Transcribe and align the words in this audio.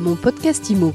Mon 0.00 0.16
podcast 0.16 0.70
IMO. 0.70 0.94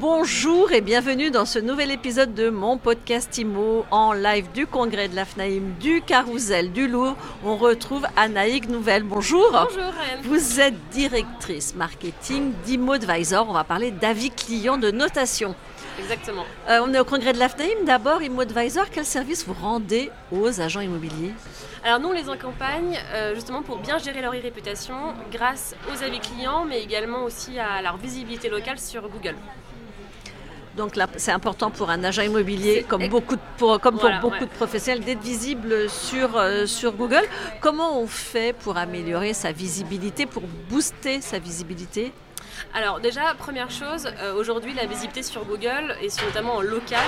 Bonjour 0.00 0.72
et 0.72 0.80
bienvenue 0.80 1.30
dans 1.30 1.44
ce 1.44 1.60
nouvel 1.60 1.92
épisode 1.92 2.34
de 2.34 2.50
mon 2.50 2.78
podcast 2.78 3.38
IMO 3.38 3.84
en 3.92 4.12
live 4.12 4.50
du 4.52 4.66
congrès 4.66 5.06
de 5.06 5.14
l'AFNAIM 5.14 5.74
du 5.78 6.02
Carousel 6.02 6.72
du 6.72 6.88
Louvre. 6.88 7.16
On 7.44 7.56
retrouve 7.56 8.04
Anaïg 8.16 8.68
Nouvelle. 8.68 9.04
Bonjour. 9.04 9.50
Bonjour 9.52 9.84
Anne. 9.84 10.20
Vous 10.24 10.58
êtes 10.58 10.74
directrice 10.90 11.76
marketing 11.76 12.52
d'IMO 12.64 12.94
Advisor. 12.94 13.48
On 13.48 13.52
va 13.52 13.62
parler 13.62 13.92
d'avis 13.92 14.30
clients 14.30 14.78
de 14.78 14.90
notation. 14.90 15.54
Exactement. 15.98 16.44
Euh, 16.68 16.80
on 16.84 16.92
est 16.94 16.98
au 17.00 17.04
congrès 17.04 17.32
de 17.32 17.38
l'AFNAIM. 17.38 17.84
D'abord, 17.84 18.22
IMO 18.22 18.40
Advisor, 18.42 18.86
quel 18.90 19.04
service 19.04 19.44
vous 19.46 19.54
rendez 19.54 20.10
aux 20.30 20.60
agents 20.60 20.80
immobiliers? 20.80 21.32
Alors 21.84 22.00
nous, 22.00 22.08
on 22.08 22.12
les 22.12 22.28
accompagne 22.28 22.98
euh, 23.12 23.34
justement 23.34 23.62
pour 23.62 23.78
bien 23.78 23.98
gérer 23.98 24.20
leur 24.22 24.32
réputation 24.32 24.94
grâce 25.30 25.74
aux 25.92 26.02
avis 26.02 26.20
clients, 26.20 26.64
mais 26.64 26.82
également 26.82 27.24
aussi 27.24 27.58
à 27.58 27.82
leur 27.82 27.96
visibilité 27.96 28.48
locale 28.48 28.78
sur 28.78 29.02
Google. 29.08 29.34
Donc 30.76 30.96
là, 30.96 31.06
c'est 31.18 31.32
important 31.32 31.70
pour 31.70 31.90
un 31.90 32.02
agent 32.02 32.22
immobilier, 32.22 32.86
comme, 32.88 33.02
ex- 33.02 33.10
beaucoup 33.10 33.36
de- 33.36 33.40
pour, 33.58 33.78
comme 33.78 33.96
Voilà, 33.96 34.20
pour 34.20 34.30
beaucoup 34.30 34.44
ouais. 34.44 34.48
de 34.50 34.54
professionnels, 34.56 35.04
d'être 35.04 35.20
visible 35.20 35.90
sur, 35.90 36.38
euh, 36.38 36.64
sur 36.64 36.92
Google. 36.92 37.24
Comment 37.60 38.00
on 38.00 38.06
fait 38.06 38.54
pour 38.54 38.78
améliorer 38.78 39.34
sa 39.34 39.52
visibilité, 39.52 40.24
pour 40.24 40.44
booster 40.70 41.20
sa 41.20 41.38
visibilité? 41.38 42.10
Alors 42.74 43.00
déjà, 43.00 43.34
première 43.34 43.70
chose, 43.70 44.08
euh, 44.20 44.34
aujourd'hui 44.34 44.74
la 44.74 44.86
visibilité 44.86 45.22
sur 45.22 45.44
Google 45.44 45.96
et 46.00 46.08
notamment 46.24 46.56
en 46.56 46.60
local, 46.60 46.98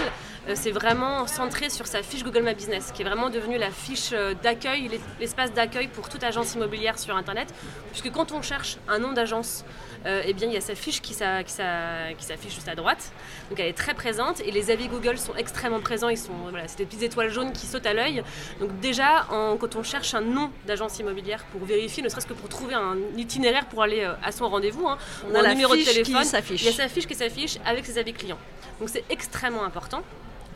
c'est 0.55 0.71
vraiment 0.71 1.27
centré 1.27 1.71
sur 1.71 1.87
sa 1.87 2.03
fiche 2.03 2.23
Google 2.23 2.43
My 2.43 2.55
Business, 2.55 2.91
qui 2.93 3.01
est 3.02 3.05
vraiment 3.05 3.30
devenue 3.30 3.57
la 3.57 3.71
fiche 3.71 4.11
euh, 4.12 4.35
d'accueil, 4.43 4.89
l'es- 4.89 5.01
l'espace 5.19 5.52
d'accueil 5.55 5.89
pour 5.89 6.09
toute 6.11 6.23
agence 6.23 6.55
immobilière 6.55 6.98
sur 6.98 7.16
Internet, 7.16 7.48
puisque 7.93 8.11
quand 8.12 8.33
on 8.33 8.43
cherche 8.43 8.77
un 8.88 8.99
nom 8.99 9.12
d'agence, 9.12 9.65
euh, 10.05 10.23
eh 10.27 10.35
bien 10.35 10.46
il 10.49 10.52
y 10.55 10.57
a 10.59 10.60
sa 10.60 10.74
fiche 10.74 11.01
qui, 11.01 11.15
s'a- 11.15 11.43
qui 11.45 11.52
s'a- 11.52 12.13
qui 12.18 12.24
s'affiche 12.27 12.55
juste 12.55 12.68
à 12.68 12.74
droite, 12.74 13.10
donc 13.49 13.59
elle 13.59 13.68
est 13.68 13.73
très 13.73 13.95
présente 13.95 14.41
et 14.41 14.51
les 14.51 14.71
avis 14.71 14.88
Google 14.88 15.16
sont 15.16 15.35
extrêmement 15.35 15.80
présents, 15.80 16.10
ils 16.10 16.18
sont 16.18 16.35
voilà, 16.51 16.68
c'est 16.68 16.77
des 16.79 16.85
petites 16.85 17.02
étoiles 17.05 17.30
jaunes 17.30 17.52
qui 17.52 17.66
sautent 17.66 17.87
à 17.87 17.95
l'œil. 17.95 18.23
Donc 18.61 18.79
déjà, 18.80 19.27
en- 19.30 19.57
quand 19.57 19.77
on 19.77 19.83
cherche 19.83 20.13
un 20.13 20.21
nom 20.21 20.51
d'agence 20.66 20.99
immobilière 20.99 21.43
pour 21.52 21.65
vérifier, 21.65 22.02
ne 22.02 22.09
serait-ce 22.11 22.27
que 22.27 22.35
pour 22.35 22.51
trouver 22.51 22.74
un 22.74 22.96
itinéraire 23.16 23.65
pour 23.66 23.83
aller 23.83 24.01
euh, 24.05 24.13
à 24.23 24.30
son 24.30 24.49
rendez-vous, 24.51 24.87
hein, 24.88 24.99
On 25.27 25.33
ou 25.33 25.37
a 25.37 25.38
un 25.38 25.43
la 25.43 25.49
numéro 25.55 25.73
de 25.74 25.80
téléphone, 25.87 26.23
il 26.63 26.66
y 26.66 26.68
a 26.68 26.73
sa 26.73 26.88
fiche 26.88 27.07
qui 27.07 27.15
s'affiche 27.15 27.57
avec 27.65 27.87
ses 27.87 27.96
avis 27.96 28.13
clients. 28.13 28.38
Donc 28.80 28.90
c'est 28.90 29.05
extrêmement 29.09 29.65
important. 29.65 30.02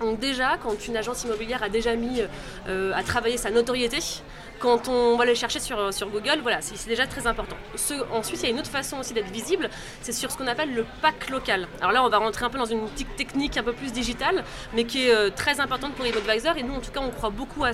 Donc 0.00 0.20
déjà, 0.20 0.56
quand 0.62 0.86
une 0.86 0.96
agence 0.96 1.24
immobilière 1.24 1.62
a 1.62 1.68
déjà 1.68 1.94
mis 1.96 2.22
euh, 2.68 2.92
à 2.94 3.02
travailler 3.02 3.36
sa 3.36 3.50
notoriété, 3.50 3.98
quand 4.60 4.88
on 4.88 5.16
va 5.16 5.24
les 5.24 5.34
chercher 5.34 5.60
sur, 5.60 5.92
sur 5.94 6.08
Google, 6.08 6.38
voilà, 6.42 6.60
c'est 6.60 6.88
déjà 6.88 7.06
très 7.06 7.26
important. 7.26 7.56
Ce- 7.76 7.94
ensuite, 8.12 8.40
il 8.40 8.44
y 8.44 8.46
a 8.46 8.50
une 8.50 8.58
autre 8.58 8.70
façon 8.70 8.98
aussi 8.98 9.12
d'être 9.14 9.30
visible, 9.30 9.70
c'est 10.02 10.12
sur 10.12 10.30
ce 10.30 10.36
qu'on 10.36 10.46
appelle 10.46 10.74
le 10.74 10.84
pack 11.02 11.30
local. 11.30 11.68
Alors 11.80 11.92
là, 11.92 12.04
on 12.04 12.08
va 12.08 12.18
rentrer 12.18 12.44
un 12.44 12.50
peu 12.50 12.58
dans 12.58 12.64
une 12.64 12.88
technique 13.16 13.56
un 13.56 13.62
peu 13.62 13.72
plus 13.72 13.92
digitale, 13.92 14.44
mais 14.74 14.84
qui 14.84 15.06
est 15.08 15.14
euh, 15.14 15.30
très 15.30 15.60
importante 15.60 15.94
pour 15.94 16.04
Advisor. 16.04 16.56
Et 16.56 16.62
nous, 16.62 16.74
en 16.74 16.80
tout 16.80 16.90
cas, 16.90 17.00
on 17.00 17.10
croit 17.10 17.30
beaucoup 17.30 17.64
à, 17.64 17.70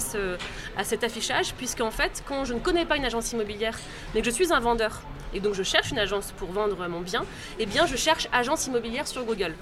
à 0.77 0.85
cet 0.85 1.05
affichage, 1.05 1.55
puisqu'en 1.55 1.91
fait, 1.91 2.23
quand 2.27 2.45
je 2.45 2.55
ne 2.55 2.59
connais 2.61 2.85
pas 2.87 2.97
une 2.97 3.05
agence 3.05 3.33
immobilière, 3.33 3.79
mais 4.15 4.21
que 4.21 4.27
je 4.27 4.31
suis 4.33 4.53
un 4.53 4.61
vendeur, 4.61 5.01
et 5.35 5.41
donc 5.41 5.55
je 5.55 5.63
cherche 5.63 5.91
une 5.91 5.99
agence 5.99 6.33
pour 6.37 6.51
vendre 6.53 6.87
mon 6.89 7.01
bien, 7.01 7.25
eh 7.59 7.67
bien, 7.67 7.87
je 7.87 7.97
cherche 7.97 8.29
agence 8.33 8.67
immobilière 8.67 9.07
sur 9.07 9.25
Google. 9.25 9.55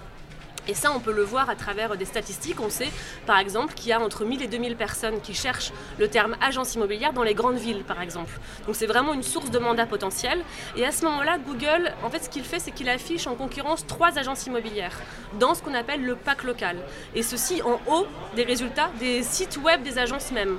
Et 0.69 0.75
ça, 0.75 0.93
on 0.93 1.01
peut 1.01 1.13
le 1.13 1.23
voir 1.23 1.51
à 1.51 1.57
travers 1.57 1.97
des 1.97 2.05
statistiques. 2.05 2.61
On 2.61 2.71
sait, 2.71 2.91
par 3.27 3.39
exemple, 3.39 3.75
qu'il 3.75 3.89
y 3.89 3.93
a 3.93 4.01
entre 4.01 4.25
1000 4.25 4.43
et 4.43 4.47
2000 4.47 4.77
personnes 4.77 5.21
qui 5.21 5.35
cherchent 5.35 5.73
le 5.99 6.09
terme 6.09 6.37
agence 6.41 6.75
immobilière 6.75 7.13
dans 7.13 7.25
les 7.25 7.35
grandes 7.35 7.57
villes, 7.57 7.83
par 7.85 8.01
exemple. 8.01 8.33
Donc 8.67 8.77
c'est 8.77 8.87
vraiment 8.87 9.13
une 9.13 9.23
source 9.23 9.51
de 9.51 9.59
mandat 9.59 9.87
potentiel. 9.87 10.41
Et 10.77 10.87
à 10.87 10.93
ce 10.93 11.05
moment-là, 11.05 11.39
Google, 11.39 11.93
en 12.05 12.11
fait, 12.11 12.21
ce 12.25 12.31
qu'il 12.31 12.45
fait, 12.45 12.61
c'est 12.61 12.71
qu'il 12.71 12.89
affiche 12.89 13.27
en 13.27 13.35
concurrence 13.35 13.87
trois 13.87 14.19
agences 14.19 14.47
immobilières 14.47 15.01
dans 15.41 15.55
ce 15.55 15.63
qu'on 15.63 15.75
appelle 15.75 16.05
le 16.05 16.14
pack 16.14 16.45
local. 16.45 16.77
Et 17.15 17.23
ceci 17.23 17.63
en 17.63 17.81
haut 17.92 18.07
des 18.36 18.45
résultats 18.45 18.91
des 19.01 19.23
sites 19.23 19.59
web 19.59 19.83
des 19.83 19.98
agences 19.98 20.31
même. 20.31 20.59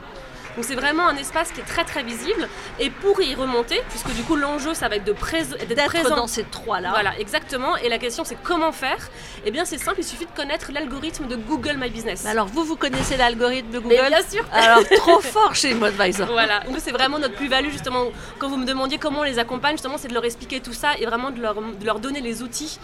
Donc 0.56 0.66
c'est 0.66 0.76
vraiment 0.76 1.08
un 1.08 1.16
espace 1.18 1.52
qui 1.52 1.62
est 1.62 1.66
très 1.66 1.84
très 1.84 2.04
visible. 2.04 2.48
Et 2.80 2.90
pour 2.90 3.20
y 3.22 3.34
remonter, 3.36 3.82
puisque 3.90 4.12
du 4.14 4.24
coup 4.24 4.36
l'enjeu 4.36 4.74
ça 4.74 4.88
va 4.90 4.98
être 4.98 5.04
de 5.04 5.14
prés- 5.14 5.44
d'être 5.68 5.86
présent 5.86 6.16
dans 6.16 6.28
ces 6.28 6.44
trois-là. 6.44 6.90
voilà, 6.92 7.18
exactement. 7.20 7.76
Et 7.78 7.90
la 7.90 7.98
question, 7.98 8.24
c'est 8.24 8.38
comment 8.42 8.72
faire? 8.72 8.98
Eh 9.46 9.52
bien, 9.52 9.66
c'est 9.66 9.78
simple, 9.78 9.98
il 10.00 10.04
suffit 10.04 10.26
de 10.26 10.32
connaître 10.36 10.72
l'algorithme 10.72 11.28
de 11.28 11.36
Google 11.36 11.78
My 11.78 11.90
Business. 11.90 12.22
Mais 12.24 12.30
Alors, 12.32 12.48
vous, 12.48 12.64
vous 12.64 12.76
connaissez 12.76 13.18
l'algorithme 13.18 13.72
de 13.72 13.80
Mais 13.80 13.98
Google 13.98 14.08
bien 14.10 14.22
sûr 14.30 14.46
Alors, 14.52 14.84
trop 14.98 15.20
fort 15.20 15.56
chez 15.56 15.72
IMO 15.72 15.86
Advisor. 15.86 16.28
voilà, 16.32 16.62
nous 16.70 16.78
c'est 16.80 16.92
vraiment 16.92 17.20
notre 17.20 17.36
plus-value 17.36 17.70
justement. 17.72 18.06
Quand 18.40 18.48
vous 18.50 18.58
me 18.58 18.66
demandiez 18.66 18.98
comment 18.98 19.20
on 19.20 19.24
les 19.24 19.40
accompagne, 19.40 19.74
justement, 19.76 19.98
c'est 19.98 20.08
de 20.08 20.14
leur 20.14 20.26
expliquer 20.26 20.60
tout 20.60 20.74
ça 20.74 20.90
et 21.00 21.06
vraiment 21.06 21.32
de 21.32 21.42
leur, 21.42 21.56
de 21.56 21.86
leur 21.86 22.00
donner 22.00 22.22
les 22.22 22.42
outils 22.44 22.80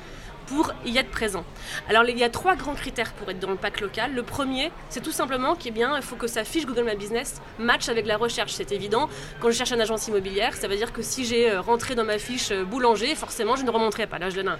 pour 0.50 0.74
y 0.86 0.98
être 0.98 1.10
présent. 1.12 1.46
Alors 1.90 2.04
il 2.10 2.18
y 2.18 2.24
a 2.24 2.30
trois 2.30 2.56
grands 2.56 2.74
critères 2.74 3.14
pour 3.14 3.30
être 3.30 3.40
dans 3.40 3.50
le 3.52 3.56
pack 3.56 3.80
local. 3.82 4.14
Le 4.14 4.24
premier, 4.24 4.72
c'est 4.90 5.02
tout 5.02 5.12
simplement 5.12 5.56
qu'il 5.56 5.74
faut 6.02 6.16
que 6.16 6.28
sa 6.28 6.44
fiche 6.44 6.66
Google 6.66 6.84
My 6.84 6.96
Business 6.96 7.42
matche 7.60 7.88
avec 7.88 8.06
la 8.06 8.18
recherche. 8.18 8.52
C'est 8.54 8.72
évident. 8.72 9.10
Quand 9.40 9.50
je 9.52 9.56
cherche 9.58 9.72
une 9.72 9.82
agence 9.82 10.08
immobilière, 10.08 10.56
ça 10.56 10.68
veut 10.68 10.76
dire 10.76 10.92
que 10.92 11.02
si 11.02 11.24
j'ai 11.26 11.52
euh, 11.52 11.62
rentré 11.62 11.96
dans 11.96 12.04
ma 12.04 12.18
fiche 12.18 12.50
euh, 12.52 12.64
boulanger, 12.66 13.16
forcément 13.16 13.56
je 13.56 13.64
ne 13.64 13.70
remonterai 13.72 14.08
pas. 14.08 14.18
Là, 14.20 14.30
je 14.30 14.36
donne 14.36 14.50
un. 14.50 14.60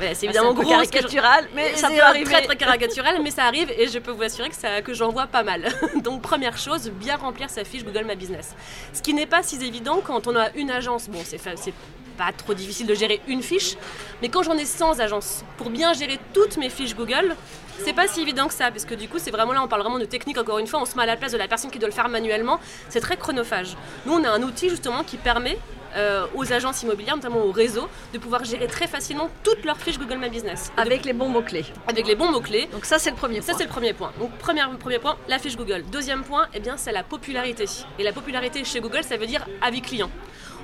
Ouais, 0.00 0.12
c'est 0.14 0.26
Ah, 0.26 0.30
évidemment 0.30 0.50
un 0.50 0.54
gros, 0.54 0.64
je- 0.64 0.68
caricatural, 0.70 1.48
mais 1.54 1.76
ça 1.76 1.88
peut 1.88 2.00
arriver. 2.02 2.24
très 2.24 2.42
très 2.42 2.56
caricatural, 2.64 3.22
mais 3.22 3.30
ça 3.30 3.44
arrive 3.44 3.70
et 3.78 3.86
je 3.86 4.00
peux 4.00 4.10
vous 4.10 4.24
assurer 4.24 4.48
que, 4.50 4.56
ça, 4.56 4.82
que 4.82 4.92
j'en 4.92 5.10
vois 5.10 5.28
pas 5.28 5.44
mal. 5.44 5.68
Donc 6.02 6.20
première 6.20 6.58
chose, 6.58 6.90
bien 6.90 7.16
remplir 7.16 7.48
sa 7.48 7.62
fiche 7.62 7.84
Google 7.84 8.04
My 8.04 8.16
Business. 8.16 8.56
Ce 8.92 9.00
qui 9.00 9.14
n'est 9.14 9.26
pas 9.26 9.44
si 9.44 9.54
évident 9.64 10.00
quand 10.04 10.26
on 10.26 10.34
a 10.34 10.50
une 10.56 10.72
agence. 10.72 11.08
Bon, 11.08 11.20
c'est 11.24 11.38
fa- 11.38 11.54
c'est 11.56 11.72
pas 12.16 12.30
trop 12.36 12.54
difficile 12.54 12.86
de 12.86 12.94
gérer 12.94 13.20
une 13.28 13.42
fiche, 13.42 13.76
mais 14.22 14.28
quand 14.28 14.42
j'en 14.42 14.56
ai 14.56 14.64
100 14.64 15.00
agences, 15.00 15.44
pour 15.56 15.70
bien 15.70 15.92
gérer 15.92 16.18
toutes 16.32 16.56
mes 16.56 16.70
fiches 16.70 16.94
Google, 16.94 17.36
c'est 17.84 17.92
pas 17.92 18.06
si 18.06 18.20
évident 18.22 18.46
que 18.46 18.54
ça, 18.54 18.70
parce 18.70 18.84
que 18.84 18.94
du 18.94 19.08
coup, 19.08 19.18
c'est 19.18 19.30
vraiment 19.32 19.52
là, 19.52 19.62
on 19.62 19.68
parle 19.68 19.82
vraiment 19.82 19.98
de 19.98 20.04
technique, 20.04 20.38
encore 20.38 20.58
une 20.58 20.66
fois, 20.66 20.80
on 20.80 20.84
se 20.84 20.96
met 20.96 21.02
à 21.02 21.06
la 21.06 21.16
place 21.16 21.32
de 21.32 21.38
la 21.38 21.48
personne 21.48 21.70
qui 21.70 21.78
doit 21.78 21.88
le 21.88 21.94
faire 21.94 22.08
manuellement, 22.08 22.60
c'est 22.88 23.00
très 23.00 23.16
chronophage. 23.16 23.76
Nous, 24.06 24.12
on 24.12 24.22
a 24.24 24.30
un 24.30 24.42
outil 24.42 24.68
justement 24.70 25.02
qui 25.02 25.16
permet 25.16 25.58
euh, 25.96 26.26
aux 26.34 26.52
agences 26.52 26.82
immobilières, 26.82 27.14
notamment 27.16 27.42
au 27.44 27.52
réseau, 27.52 27.88
de 28.12 28.18
pouvoir 28.18 28.44
gérer 28.44 28.66
très 28.66 28.88
facilement 28.88 29.28
toutes 29.44 29.64
leurs 29.64 29.76
fiches 29.78 29.96
Google 29.98 30.18
My 30.18 30.28
Business. 30.28 30.72
De- 30.76 30.82
Avec 30.82 31.04
les 31.04 31.12
bons 31.12 31.28
mots-clés. 31.28 31.64
avec 31.86 32.06
les 32.08 32.16
bons 32.16 32.32
mots-clés. 32.32 32.68
Donc 32.72 32.84
ça, 32.84 32.98
c'est 32.98 33.10
le 33.10 33.16
premier 33.16 33.40
Ça, 33.40 33.50
point. 33.52 33.58
c'est 33.58 33.64
le 33.64 33.70
premier 33.70 33.92
point. 33.92 34.12
Donc, 34.18 34.36
premier, 34.38 34.62
premier 34.80 34.98
point, 34.98 35.16
la 35.28 35.38
fiche 35.38 35.56
Google. 35.56 35.84
Deuxième 35.92 36.24
point, 36.24 36.46
eh 36.52 36.58
bien, 36.58 36.76
c'est 36.76 36.90
la 36.90 37.04
popularité. 37.04 37.66
Et 38.00 38.02
la 38.02 38.12
popularité 38.12 38.64
chez 38.64 38.80
Google, 38.80 39.04
ça 39.04 39.16
veut 39.16 39.26
dire 39.26 39.46
avis 39.62 39.82
client. 39.82 40.10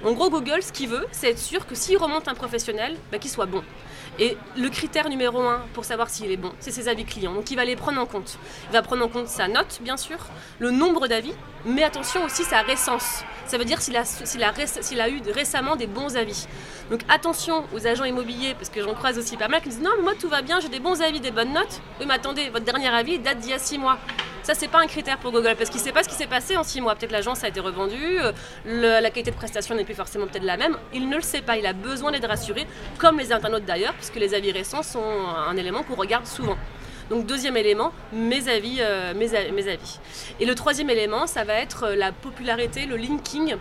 En 0.05 0.13
gros, 0.13 0.31
Google, 0.31 0.63
ce 0.63 0.73
qu'il 0.73 0.89
veut, 0.89 1.07
c'est 1.13 1.31
être 1.31 1.39
sûr 1.39 1.67
que 1.67 1.75
s'il 1.75 1.99
remonte 1.99 2.27
un 2.29 2.35
professionnel, 2.35 2.97
bah, 3.13 3.19
qu'il 3.19 3.31
soit 3.31 3.47
bon. 3.47 3.63
Et 4.19 4.37
le 4.57 4.69
critère 4.69 5.09
numéro 5.09 5.41
un 5.41 5.63
pour 5.73 5.85
savoir 5.85 6.11
s'il 6.11 6.31
est 6.31 6.37
bon, 6.37 6.53
c'est 6.59 6.71
ses 6.71 6.89
avis 6.89 7.05
clients. 7.05 7.33
Donc, 7.35 7.51
il 7.51 7.57
va 7.57 7.65
les 7.65 7.77
prendre 7.77 8.01
en 8.01 8.07
compte. 8.07 8.39
Il 8.69 8.73
va 8.73 8.83
prendre 8.83 9.05
en 9.05 9.09
compte 9.09 9.29
sa 9.29 9.47
note, 9.47 9.79
bien 9.83 9.97
sûr, 9.97 10.19
le 10.59 10.71
nombre 10.71 11.07
d'avis, 11.07 11.35
mais 11.65 11.83
attention 11.83 12.25
aussi 12.25 12.45
sa 12.45 12.63
récence. 12.63 13.25
Ça 13.47 13.59
veut 13.59 13.65
dire 13.65 13.81
s'il 13.83 13.97
a, 13.97 14.03
a, 14.03 15.03
a 15.03 15.09
eu 15.09 15.21
récemment 15.33 15.77
des 15.77 15.87
bons 15.87 16.17
avis. 16.17 16.47
Donc 16.91 17.01
attention 17.09 17.65
aux 17.75 17.87
agents 17.87 18.05
immobiliers, 18.05 18.55
parce 18.55 18.69
que 18.69 18.83
j'en 18.83 18.95
croise 18.95 19.19
aussi 19.19 19.37
pas 19.37 19.49
mal 19.49 19.61
qui 19.61 19.69
me 19.69 19.73
disent 19.73 19.83
non, 19.83 19.91
mais 19.97 20.03
moi 20.03 20.13
tout 20.19 20.29
va 20.29 20.43
bien, 20.43 20.61
j'ai 20.61 20.69
des 20.69 20.81
bons 20.81 21.01
avis, 21.03 21.21
des 21.21 21.31
bonnes 21.31 21.53
notes. 21.53 21.81
Oui, 21.99 22.07
mais 22.07 22.15
attendez, 22.15 22.49
votre 22.51 22.65
dernier 22.65 22.89
avis 22.89 23.19
date 23.19 23.39
d'il 23.39 23.51
y 23.51 23.55
a 23.55 23.59
six 23.59 23.79
mois. 23.79 23.99
Ça, 24.43 24.55
c'est 24.55 24.69
pas 24.69 24.81
un 24.81 24.87
critère 24.87 25.19
pour 25.19 25.33
Google, 25.33 25.55
parce 25.57 25.69
qu'il 25.69 25.81
sait 25.81 25.93
pas 25.93 26.03
ce 26.03 26.09
qui 26.09 26.15
s'est 26.15 26.27
passé 26.27 26.57
en 26.57 26.63
six 26.63 26.81
mois. 26.81 26.95
Peut-être 26.95 27.13
l'agence 27.13 27.45
a 27.45 27.49
été 27.49 27.61
revendue, 27.61 28.19
euh, 28.21 29.01
la 29.01 29.11
qualité 29.11 29.31
de 29.31 29.37
prestation 29.37 29.75
n'est 29.75 29.85
plus 29.85 29.95
forcément 29.95 30.27
peut-être 30.27 30.45
la 30.45 30.57
même. 30.57 30.77
Il 30.95 31.09
ne 31.09 31.17
le 31.17 31.23
sait 31.23 31.43
pas, 31.43 31.57
il 31.57 31.67
a 31.67 31.75
besoin 31.75 32.11
d'être 32.11 32.27
rassuré, 32.27 32.67
comme 32.99 33.19
les 33.19 33.33
internautes 33.33 33.67
d'ailleurs, 33.67 33.95
puisque 33.95 34.17
les 34.17 34.35
avis 34.35 34.51
récents 34.51 34.83
sont 34.83 35.03
un 35.03 35.57
élément 35.57 35.83
qu'on 35.83 35.95
regarde 35.95 36.27
souvent. 36.27 36.57
Donc 37.11 37.27
deuxième 37.27 37.57
élément, 37.57 37.93
mes 38.13 38.49
avis, 38.49 38.79
euh, 38.81 39.13
mes, 39.15 39.29
mes 39.53 39.69
avis. 39.69 39.99
Et 40.39 40.47
le 40.47 40.55
troisième 40.55 40.89
élément, 40.91 41.27
ça 41.27 41.45
va 41.45 41.55
être 41.55 41.85
euh, 41.85 41.97
la 41.97 42.13
popularité, 42.13 42.87
le 42.87 42.97
linking. 42.97 43.57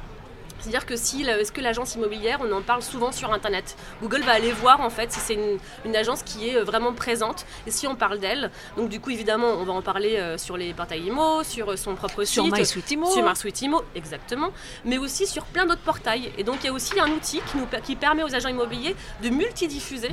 C'est-à-dire 0.59 0.85
que 0.85 0.95
si 0.95 1.23
la- 1.23 1.39
est-ce 1.39 1.51
que 1.51 1.61
l'agence 1.61 1.95
immobilière, 1.95 2.39
on 2.41 2.51
en 2.51 2.61
parle 2.61 2.81
souvent 2.81 3.11
sur 3.11 3.31
Internet? 3.33 3.75
Google 4.01 4.21
va 4.23 4.33
aller 4.33 4.51
voir 4.51 4.81
en 4.81 4.89
fait 4.89 5.11
si 5.11 5.19
c'est 5.19 5.33
une, 5.35 5.57
une 5.85 5.95
agence 5.95 6.21
qui 6.23 6.49
est 6.49 6.57
euh, 6.57 6.63
vraiment 6.63 6.93
présente 6.93 7.45
et 7.65 7.71
si 7.71 7.87
on 7.87 7.95
parle 7.95 8.19
d'elle. 8.19 8.51
Donc 8.77 8.89
du 8.89 8.99
coup 8.99 9.09
évidemment 9.11 9.47
on 9.47 9.63
va 9.63 9.73
en 9.73 9.81
parler 9.81 10.17
euh, 10.17 10.37
sur 10.37 10.57
les 10.57 10.73
portails 10.73 11.03
IMO, 11.07 11.43
sur 11.43 11.71
euh, 11.71 11.75
son 11.77 11.95
propre 11.95 12.23
Sur 12.25 12.43
site, 12.43 12.53
MySuiteImo. 12.57 13.09
sur 13.11 13.23
MySuite 13.23 13.61
IMO, 13.61 13.81
exactement, 13.95 14.51
mais 14.85 14.97
aussi 14.97 15.25
sur 15.27 15.45
plein 15.45 15.65
d'autres 15.65 15.81
portails. 15.81 16.31
Et 16.37 16.43
donc 16.43 16.57
il 16.61 16.65
y 16.67 16.69
a 16.69 16.73
aussi 16.73 16.99
un 16.99 17.09
outil 17.09 17.41
qui, 17.51 17.57
nous, 17.57 17.65
per- 17.65 17.81
qui 17.81 17.95
permet 17.95 18.23
aux 18.23 18.35
agents 18.35 18.49
immobiliers 18.49 18.95
de 19.23 19.29
multidiffuser 19.29 20.11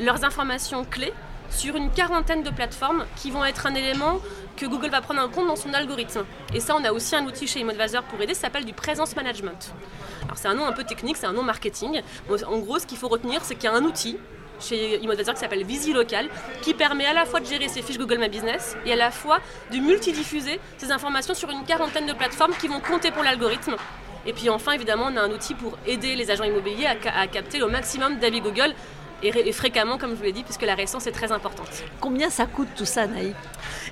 leurs 0.00 0.24
informations 0.24 0.84
clés 0.84 1.12
sur 1.50 1.76
une 1.76 1.90
quarantaine 1.90 2.42
de 2.42 2.50
plateformes 2.50 3.04
qui 3.16 3.30
vont 3.30 3.44
être 3.44 3.66
un 3.66 3.74
élément 3.74 4.20
que 4.56 4.66
Google 4.66 4.90
va 4.90 5.00
prendre 5.00 5.20
en 5.20 5.28
compte 5.28 5.46
dans 5.46 5.56
son 5.56 5.72
algorithme. 5.74 6.24
Et 6.54 6.60
ça, 6.60 6.76
on 6.76 6.84
a 6.84 6.92
aussi 6.92 7.16
un 7.16 7.24
outil 7.24 7.46
chez 7.46 7.60
ImmoAdvisor 7.60 8.02
pour 8.04 8.20
aider, 8.20 8.34
ça 8.34 8.42
s'appelle 8.42 8.64
du 8.64 8.72
presence 8.72 9.16
management. 9.16 9.74
Alors 10.24 10.38
c'est 10.38 10.48
un 10.48 10.54
nom 10.54 10.66
un 10.66 10.72
peu 10.72 10.84
technique, 10.84 11.16
c'est 11.16 11.26
un 11.26 11.32
nom 11.32 11.42
marketing. 11.42 12.02
En 12.30 12.58
gros, 12.58 12.78
ce 12.78 12.86
qu'il 12.86 12.98
faut 12.98 13.08
retenir, 13.08 13.44
c'est 13.44 13.54
qu'il 13.54 13.64
y 13.64 13.72
a 13.72 13.74
un 13.74 13.84
outil 13.84 14.16
chez 14.60 15.02
ImmoAdvisor 15.02 15.34
qui 15.34 15.40
s'appelle 15.40 15.64
VisiLocal, 15.64 16.28
qui 16.62 16.74
permet 16.74 17.06
à 17.06 17.12
la 17.12 17.24
fois 17.24 17.40
de 17.40 17.46
gérer 17.46 17.68
ses 17.68 17.82
fiches 17.82 17.98
Google 17.98 18.18
My 18.18 18.28
Business 18.28 18.76
et 18.86 18.92
à 18.92 18.96
la 18.96 19.10
fois 19.10 19.40
de 19.72 19.78
multidiffuser 19.78 20.60
ces 20.78 20.92
informations 20.92 21.34
sur 21.34 21.50
une 21.50 21.64
quarantaine 21.64 22.06
de 22.06 22.12
plateformes 22.12 22.54
qui 22.60 22.68
vont 22.68 22.80
compter 22.80 23.10
pour 23.10 23.22
l'algorithme 23.22 23.76
Et 24.26 24.32
puis 24.32 24.48
enfin, 24.48 24.72
évidemment, 24.72 25.08
on 25.10 25.16
a 25.16 25.22
un 25.22 25.30
outil 25.30 25.54
pour 25.54 25.76
aider 25.86 26.16
les 26.16 26.30
agents 26.30 26.44
immobiliers 26.44 26.86
à, 26.86 27.26
capter 27.26 27.58
le 27.58 27.66
maximum 27.66 28.18
d'avis 28.18 28.40
Google 28.40 28.74
et, 29.24 29.52
fréquemment, 29.52 29.98
comme 29.98 30.10
je 30.10 30.16
vous 30.16 30.22
l'ai 30.22 30.32
dit, 30.32 30.42
puisque 30.42 30.62
la 30.62 30.74
récence 30.74 31.06
est 31.06 31.12
très 31.12 31.32
importante. 31.32 31.68
Combien 32.00 32.30
ça 32.30 32.46
coûte 32.46 32.68
tout 32.76 32.84
ça, 32.84 33.06
Naï 33.06 33.34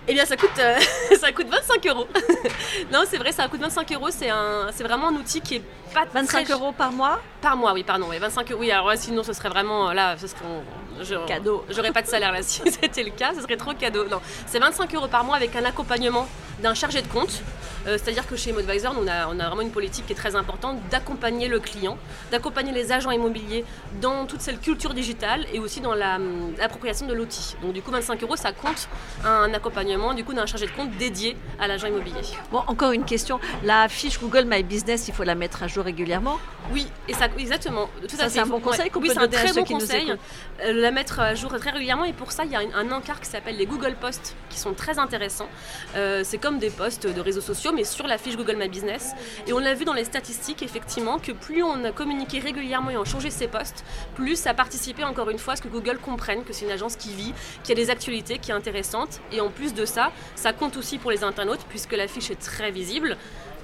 Eh 0.08 0.14
bien, 0.14 0.24
ça 0.24 0.36
coûte, 0.36 0.50
euh, 0.58 0.78
ça 1.20 1.32
coûte 1.32 1.48
25 1.48 1.86
euros. 1.86 2.06
non, 2.92 3.00
c'est 3.08 3.18
vrai, 3.18 3.32
ça 3.32 3.48
coûte 3.48 3.60
25 3.60 3.92
euros. 3.92 4.08
C'est, 4.10 4.30
un, 4.30 4.68
c'est 4.74 4.84
vraiment 4.84 5.08
un 5.08 5.14
outil 5.14 5.40
qui 5.40 5.56
est 5.56 5.62
pas 5.92 6.04
25 6.12 6.50
euros 6.50 6.72
par 6.72 6.92
mois 6.92 7.20
Par 7.40 7.56
mois, 7.56 7.72
oui, 7.72 7.82
pardon. 7.82 8.08
25 8.08 8.50
euros, 8.50 8.60
oui, 8.60 8.70
alors 8.70 8.92
sinon, 8.96 9.22
ce 9.22 9.32
serait 9.32 9.48
vraiment, 9.48 9.92
là, 9.92 10.16
ce 10.16 10.26
serait... 10.26 11.26
cadeau. 11.26 11.64
J'aurais 11.70 11.92
pas 11.92 12.02
de 12.02 12.06
salaire 12.08 12.32
là 12.32 12.42
si 12.42 12.62
c'était 12.70 13.02
le 13.02 13.10
cas, 13.10 13.32
ce 13.34 13.42
serait 13.42 13.56
trop 13.56 13.74
cadeau. 13.74 14.04
Non, 14.06 14.20
c'est 14.46 14.58
25 14.58 14.94
euros 14.94 15.08
par 15.08 15.24
mois 15.24 15.36
avec 15.36 15.54
un 15.56 15.64
accompagnement 15.64 16.26
d'un 16.60 16.74
chargé 16.74 17.02
de 17.02 17.08
compte 17.08 17.42
euh, 17.86 17.98
c'est-à-dire 17.98 18.26
que 18.26 18.36
chez 18.36 18.52
Modvisor, 18.52 18.94
on 19.00 19.06
a, 19.08 19.26
on 19.28 19.38
a 19.40 19.46
vraiment 19.46 19.62
une 19.62 19.70
politique 19.70 20.06
qui 20.06 20.12
est 20.12 20.16
très 20.16 20.36
importante 20.36 20.78
d'accompagner 20.90 21.48
le 21.48 21.58
client, 21.58 21.98
d'accompagner 22.30 22.72
les 22.72 22.92
agents 22.92 23.10
immobiliers 23.10 23.64
dans 24.00 24.26
toute 24.26 24.40
cette 24.40 24.60
culture 24.60 24.94
digitale 24.94 25.46
et 25.52 25.58
aussi 25.58 25.80
dans 25.80 25.92
hum, 25.92 26.54
l'appropriation 26.58 27.06
de 27.06 27.14
l'outil. 27.14 27.56
Donc 27.62 27.72
du 27.72 27.82
coup, 27.82 27.90
25 27.90 28.22
euros, 28.22 28.36
ça 28.36 28.52
compte 28.52 28.88
un 29.24 29.52
accompagnement 29.52 30.14
du 30.14 30.24
coup 30.24 30.34
d'un 30.34 30.46
chargé 30.46 30.66
de 30.66 30.72
compte 30.72 30.90
dédié 30.96 31.36
à 31.58 31.66
l'agent 31.66 31.88
immobilier. 31.88 32.20
Bon, 32.50 32.62
encore 32.66 32.92
une 32.92 33.04
question. 33.04 33.40
La 33.64 33.88
fiche 33.88 34.20
Google 34.20 34.44
My 34.46 34.62
Business, 34.62 35.08
il 35.08 35.14
faut 35.14 35.24
la 35.24 35.34
mettre 35.34 35.62
à 35.62 35.66
jour 35.66 35.84
régulièrement? 35.84 36.38
Oui, 36.70 36.86
et 37.08 37.14
ça, 37.14 37.26
exactement. 37.38 37.88
Tout 38.08 38.16
ça, 38.16 38.28
c'est 38.28 38.38
un 38.38 38.46
bon 38.46 38.60
conseil 38.60 38.90
qu'on 38.90 39.00
oui, 39.00 39.08
peut 39.08 39.14
donner 39.14 39.26
un 39.26 39.28
très 39.28 39.44
à 39.44 39.48
ceux 39.48 39.60
bon 39.60 39.66
qui 39.66 39.72
conseil, 39.74 40.06
nous 40.06 40.16
euh, 40.64 40.72
la 40.72 40.90
mettre 40.90 41.20
à 41.20 41.34
jour 41.34 41.52
très 41.58 41.70
régulièrement. 41.70 42.04
Et 42.04 42.12
pour 42.12 42.30
ça, 42.30 42.44
il 42.44 42.52
y 42.52 42.56
a 42.56 42.60
un, 42.60 42.90
encart 42.92 43.20
qui 43.20 43.28
s'appelle 43.28 43.56
les 43.56 43.66
Google 43.66 43.96
Posts 44.00 44.36
qui 44.48 44.58
sont 44.58 44.72
très 44.72 44.98
intéressants. 44.98 45.48
Euh, 45.96 46.22
c'est 46.24 46.38
comme 46.42 46.58
des 46.58 46.70
posts 46.70 47.06
de 47.06 47.20
réseaux 47.20 47.40
sociaux, 47.40 47.70
mais 47.72 47.84
sur 47.84 48.08
la 48.08 48.18
fiche 48.18 48.36
Google 48.36 48.56
My 48.56 48.68
Business. 48.68 49.12
Et 49.46 49.52
on 49.52 49.60
l'a 49.60 49.74
vu 49.74 49.84
dans 49.84 49.92
les 49.92 50.04
statistiques, 50.04 50.62
effectivement, 50.62 51.20
que 51.20 51.30
plus 51.30 51.62
on 51.62 51.84
a 51.84 51.92
communiqué 51.92 52.40
régulièrement 52.40 52.90
et 52.90 52.96
on 52.96 53.04
changé 53.04 53.30
ses 53.30 53.46
posts, 53.46 53.84
plus 54.16 54.36
ça 54.36 54.52
participait 54.52 55.04
encore 55.04 55.30
une 55.30 55.38
fois 55.38 55.52
à 55.52 55.56
ce 55.56 55.62
que 55.62 55.68
Google 55.68 55.98
comprenne 55.98 56.42
que 56.42 56.52
c'est 56.52 56.64
une 56.64 56.72
agence 56.72 56.96
qui 56.96 57.14
vit, 57.14 57.32
qui 57.62 57.70
a 57.70 57.74
des 57.76 57.90
actualités, 57.90 58.38
qui 58.38 58.50
est 58.50 58.54
intéressante. 58.54 59.20
Et 59.30 59.40
en 59.40 59.50
plus 59.50 59.72
de 59.72 59.84
ça, 59.84 60.10
ça 60.34 60.52
compte 60.52 60.76
aussi 60.76 60.98
pour 60.98 61.12
les 61.12 61.22
internautes, 61.22 61.64
puisque 61.68 61.92
la 61.92 62.08
fiche 62.08 62.30
est 62.30 62.40
très 62.40 62.72
visible. 62.72 63.16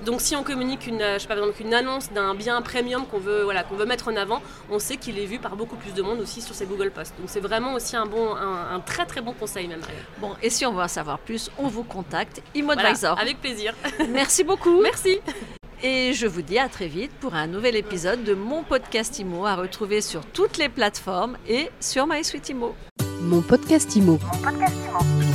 Donc 0.05 0.21
si 0.21 0.37
on 0.37 0.43
communique 0.43 0.87
une, 0.87 1.00
je 1.00 1.19
sais 1.19 1.29
pas, 1.29 1.35
exemple, 1.35 1.61
une 1.61 1.75
annonce 1.75 2.12
d'un 2.12 2.35
bien 2.35 2.61
premium 2.62 3.06
qu'on 3.06 3.19
veut, 3.19 3.43
voilà, 3.43 3.62
qu'on 3.65 3.77
veut 3.77 3.87
mettre 3.87 4.09
en 4.09 4.17
avant, 4.17 4.41
on 4.71 4.79
sait 4.79 4.97
qu'il 4.97 5.19
est 5.19 5.27
vu 5.27 5.39
par 5.39 5.56
beaucoup 5.56 5.77
plus 5.77 5.93
de 5.93 6.03
monde 6.03 6.21
aussi 6.21 6.41
sur 6.41 6.55
ces 6.55 6.67
Google 6.67 6.91
Posts. 6.91 7.15
Donc 7.19 7.29
c'est 7.29 7.41
vraiment 7.41 7.75
aussi 7.75 7.97
un, 7.97 8.06
bon, 8.06 8.35
un, 8.35 8.81
très 8.81 9.06
très 9.06 9.21
bon 9.21 9.33
conseil 9.33 9.69
même. 9.69 9.81
Bon, 10.21 10.33
et 10.43 10.50
si 10.50 10.65
on 10.67 10.73
veut 10.73 10.83
en 10.83 10.89
savoir 10.89 11.19
plus, 11.19 11.50
on 11.59 11.69
vous 11.69 11.85
contacte. 11.85 12.43
ImoAdvisor. 12.55 13.19
avec 13.19 13.41
plaisir. 13.41 13.75
Merci 14.09 14.45
beaucoup. 14.45 14.81
Merci. 14.81 15.21
Et 15.83 16.12
je 16.12 16.27
vous 16.27 16.43
dis 16.43 16.59
à 16.59 16.69
très 16.69 16.89
vite 16.89 17.12
pour 17.21 17.35
un 17.35 17.47
nouvel 17.47 17.77
épisode 17.77 18.25
de 18.25 18.35
mon 18.35 18.65
podcast 18.65 19.19
IMO 19.19 19.47
à 19.47 19.55
retrouver 19.55 20.01
sur 20.01 20.25
toutes 20.27 20.59
les 20.59 20.69
plateformes 20.69 21.37
et 21.49 21.71
sur 21.79 22.06
MySuite 22.06 22.49
IMO. 22.49 22.75
Mon 23.21 23.43
podcast 23.43 23.94
IMO. 23.94 24.19
Mon 24.23 24.43
podcast 24.43 24.75
IMO. 24.89 25.28